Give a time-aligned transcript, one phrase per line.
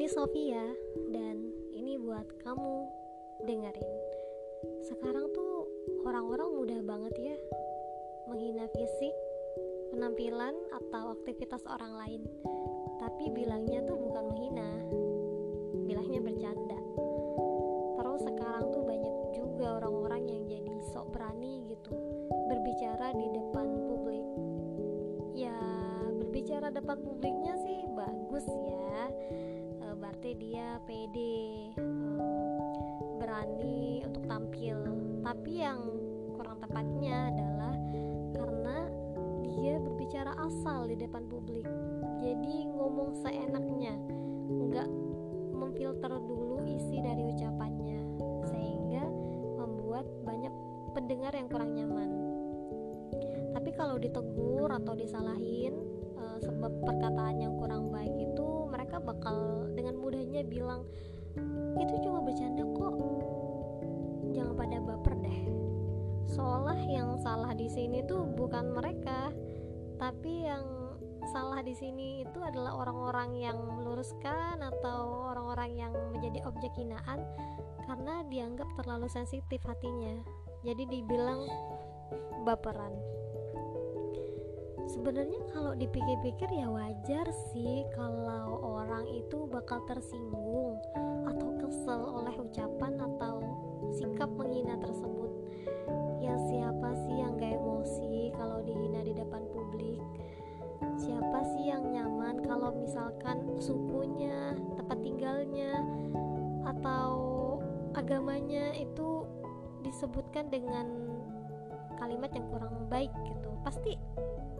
[0.00, 0.64] Ini Sofia
[1.12, 1.44] dan
[1.76, 2.88] ini buat kamu
[3.44, 3.92] dengerin.
[4.88, 5.68] Sekarang tuh
[6.08, 7.36] orang-orang mudah banget ya
[8.24, 9.12] menghina fisik,
[9.92, 12.24] penampilan atau aktivitas orang lain.
[12.96, 14.70] Tapi bilangnya tuh bukan menghina,
[15.84, 16.80] bilangnya bercanda.
[18.00, 21.92] Terus sekarang tuh banyak juga orang-orang yang jadi sok berani gitu
[22.48, 24.24] berbicara di depan publik.
[25.36, 25.60] Ya,
[26.16, 29.12] berbicara depan publiknya sih bagus ya
[30.36, 31.74] dia pede
[33.18, 34.78] berani untuk tampil.
[35.26, 35.80] Tapi yang
[36.38, 37.74] kurang tepatnya adalah
[38.34, 38.78] karena
[39.42, 41.66] dia berbicara asal di depan publik.
[42.22, 43.98] Jadi ngomong seenaknya
[44.50, 44.88] nggak
[45.50, 48.00] memfilter dulu isi dari ucapannya
[48.46, 49.04] sehingga
[49.58, 50.54] membuat banyak
[50.94, 52.10] pendengar yang kurang nyaman.
[53.50, 55.74] Tapi kalau ditegur atau disalahin
[56.40, 60.82] sebab perkataan yang kurang baik itu mereka bakal dengan mudahnya bilang
[61.78, 62.94] itu cuma bercanda kok.
[64.34, 65.40] Jangan pada baper deh.
[66.26, 69.30] Seolah yang salah di sini tuh bukan mereka
[69.94, 70.66] tapi yang
[71.30, 77.22] salah di sini itu adalah orang-orang yang meluruskan atau orang-orang yang menjadi objek hinaan
[77.86, 80.18] karena dianggap terlalu sensitif hatinya.
[80.66, 81.46] Jadi dibilang
[82.42, 82.98] baperan
[84.90, 90.82] sebenarnya kalau dipikir-pikir ya wajar sih kalau orang itu bakal tersinggung
[91.30, 93.38] atau kesel oleh ucapan atau
[93.94, 95.30] sikap menghina tersebut.
[96.18, 100.02] Ya siapa sih yang gak emosi kalau dihina di depan publik?
[100.98, 105.86] Siapa sih yang nyaman kalau misalkan sukunya tempat tinggalnya
[106.66, 107.14] atau
[107.94, 109.22] agamanya itu
[109.86, 111.09] disebutkan dengan
[112.00, 113.50] kalimat yang kurang baik gitu.
[113.60, 114.00] Pasti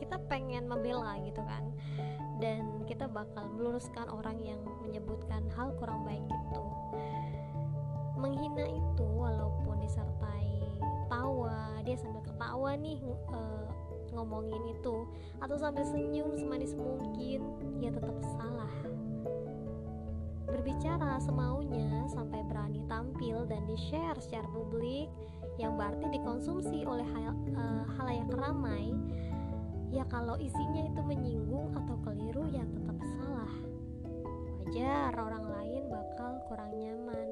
[0.00, 1.64] kita pengen membela gitu kan.
[2.40, 6.64] Dan kita bakal meluruskan orang yang menyebutkan hal kurang baik itu.
[8.16, 10.80] Menghina itu walaupun disertai
[11.12, 13.00] tawa dia sambil ketawa nih
[13.32, 13.68] uh,
[14.16, 15.04] ngomongin itu.
[15.40, 17.40] Atau sambil senyum semanis mungkin
[17.80, 18.72] ya tetap salah.
[20.46, 25.10] Berbicara semaunya sampai berani tampil dan di-share secara publik
[25.56, 28.92] yang berarti dikonsumsi oleh hal, uh, halayak ramai
[29.88, 33.52] ya kalau isinya itu menyinggung atau keliru ya tetap salah.
[34.60, 37.28] Wajar orang lain bakal kurang nyaman.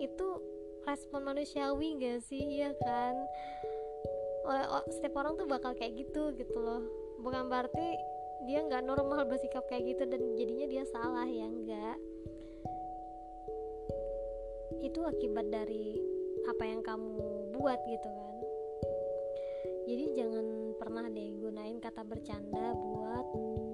[0.00, 0.42] Itu
[0.82, 2.64] respon manusiawi gak sih?
[2.64, 3.14] Ya kan?
[4.90, 6.82] Setiap orang tuh bakal kayak gitu gitu loh.
[7.22, 7.94] Bukan berarti
[8.44, 11.96] dia nggak normal bersikap kayak gitu dan jadinya dia salah ya enggak
[14.84, 15.96] itu akibat dari
[16.44, 17.16] apa yang kamu
[17.54, 18.34] buat gitu kan.
[19.84, 20.46] Jadi jangan
[20.80, 23.26] pernah deh gunain kata bercanda buat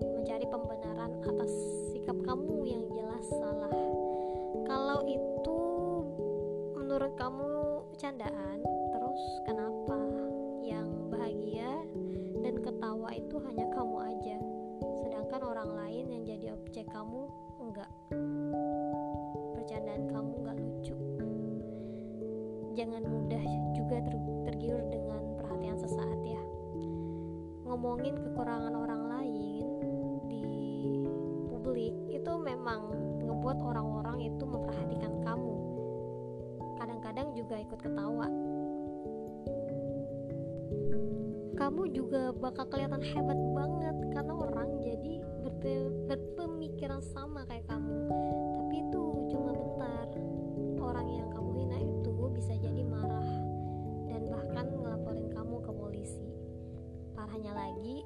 [0.03, 1.53] mencari pembenaran atas
[1.95, 3.73] sikap kamu yang jelas salah.
[4.69, 5.59] Kalau itu
[6.77, 7.51] menurut kamu
[7.97, 8.59] candaan
[8.93, 9.99] terus kenapa
[10.61, 11.73] yang bahagia
[12.45, 14.37] dan ketawa itu hanya kamu aja?
[15.07, 17.31] Sedangkan orang lain yang jadi objek kamu
[17.63, 17.91] enggak.
[19.57, 20.97] Bercandaan kamu enggak lucu.
[22.75, 23.45] Jangan mudah
[23.91, 26.39] juga ter tergiur dengan perhatian sesaat ya.
[27.67, 29.67] Ngomongin kekurangan orang lain
[30.31, 30.47] di
[31.51, 32.87] publik itu memang
[33.19, 35.55] ngebuat orang-orang itu memperhatikan kamu.
[36.79, 38.31] Kadang-kadang juga ikut ketawa.
[41.59, 45.75] Kamu juga bakal kelihatan hebat banget karena orang jadi berpe
[46.07, 48.07] berpemikiran sama kayak kamu.
[48.55, 49.03] Tapi itu
[57.49, 58.05] lagi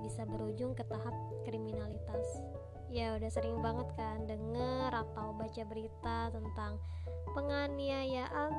[0.00, 1.12] bisa berujung ke tahap
[1.44, 2.24] kriminalitas.
[2.88, 6.80] Ya udah sering banget kan denger atau baca berita tentang
[7.36, 8.52] penganiayaan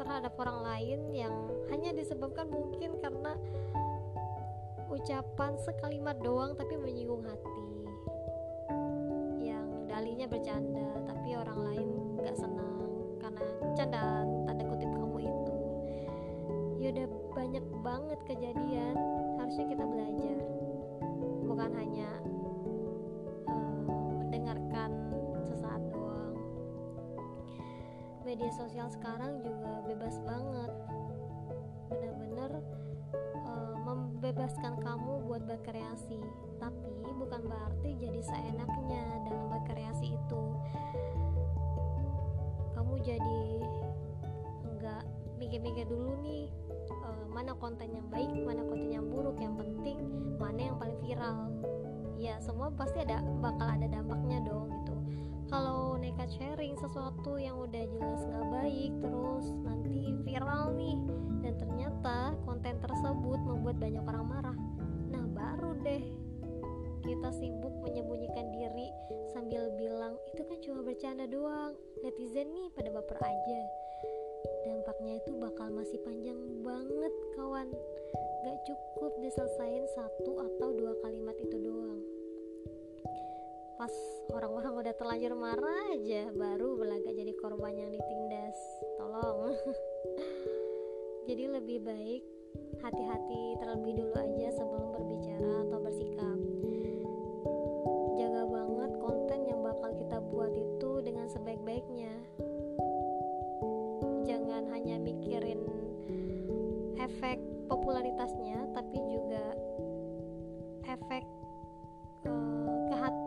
[0.00, 1.34] terhadap orang lain yang
[1.68, 3.36] hanya disebabkan mungkin karena
[4.88, 7.68] ucapan sekalimat doang tapi menyinggung hati.
[9.44, 11.88] Yang dalinya bercanda tapi orang lain
[12.24, 12.80] gak senang
[13.20, 13.44] karena
[13.76, 14.19] candaan
[16.90, 17.06] udah
[17.38, 18.98] banyak banget kejadian
[19.38, 20.36] harusnya kita belajar.
[21.46, 22.10] Bukan hanya
[23.46, 23.82] uh,
[24.18, 24.90] mendengarkan
[25.46, 26.34] sesaat doang.
[28.26, 30.72] Media sosial sekarang juga bebas banget.
[31.94, 32.58] Bener-bener
[33.46, 36.18] uh, membebaskan kamu buat berkreasi.
[36.58, 40.42] Tapi bukan berarti jadi seenaknya dalam berkreasi itu.
[42.74, 43.42] Kamu jadi
[44.74, 45.02] nggak
[45.38, 46.50] mikir-mikir dulu nih
[47.10, 49.98] uh, mana konten yang baik mana konten yang buruk yang penting
[50.38, 51.50] mana yang paling viral.
[52.20, 54.94] Ya semua pasti ada bakal ada dampaknya dong gitu.
[55.50, 60.96] Kalau nekat sharing sesuatu yang udah jelas nggak baik terus nanti viral nih
[61.42, 64.58] dan ternyata konten tersebut membuat banyak orang marah
[65.10, 66.04] nah baru deh
[67.02, 68.92] kita sibuk menyembunyikan diri
[69.34, 71.74] sambil bilang itu kan cuma bercanda doang.
[72.04, 73.60] Netizen nih pada baper aja
[74.70, 77.66] dampaknya itu bakal masih panjang banget kawan.
[78.46, 81.98] Gak cukup diselesain satu atau dua kalimat itu doang.
[83.74, 83.90] Pas
[84.30, 88.56] orang-orang udah terlanjur marah aja baru berlagak jadi korban yang ditindas.
[88.94, 89.50] Tolong.
[91.28, 92.22] Jadi lebih baik
[92.82, 96.29] hati-hati terlebih dulu aja sebelum berbicara atau bersikap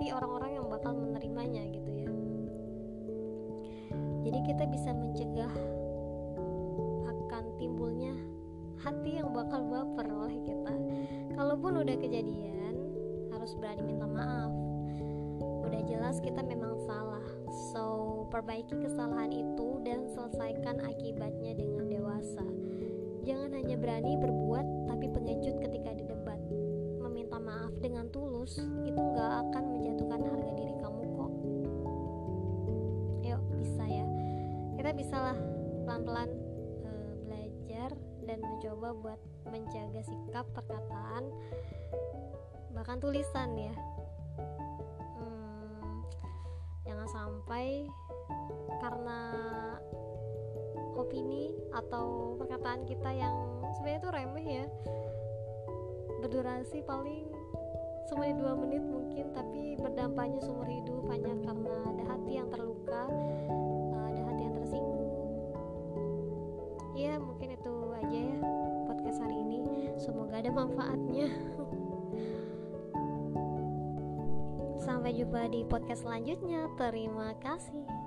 [0.03, 2.11] hati orang-orang yang bakal menerimanya gitu ya.
[4.27, 5.53] Jadi kita bisa mencegah
[7.07, 8.11] akan timbulnya
[8.83, 10.75] hati yang bakal baper oleh kita.
[11.39, 12.75] Kalaupun udah kejadian
[13.31, 14.51] harus berani minta maaf.
[15.71, 17.23] Udah jelas kita memang salah.
[17.71, 22.43] So perbaiki kesalahan itu dan selesaikan akibatnya dengan dewasa.
[23.23, 26.43] Jangan hanya berani berbuat tapi pengecut ketika di debat
[26.99, 28.99] meminta maaf dengan tulus itu
[36.03, 36.31] pelan-pelan
[36.83, 37.89] uh, belajar
[38.27, 41.31] dan mencoba buat menjaga sikap perkataan
[42.75, 43.75] bahkan tulisan ya.
[45.15, 46.03] Hmm,
[46.83, 47.87] jangan sampai
[48.83, 49.19] karena
[50.99, 54.65] opini atau perkataan kita yang sebenarnya itu remeh ya.
[56.19, 57.31] Berdurasi paling
[58.11, 63.07] semenit dua menit mungkin tapi berdampaknya seumur hidup hanya karena ada hati yang terluka
[67.03, 68.39] ya mungkin itu aja ya
[68.87, 69.91] podcast hari ini.
[69.99, 71.27] Semoga ada manfaatnya.
[74.79, 76.71] Sampai jumpa di podcast selanjutnya.
[76.79, 78.02] Terima kasih